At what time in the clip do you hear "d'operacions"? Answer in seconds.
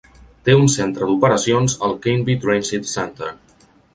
1.09-1.77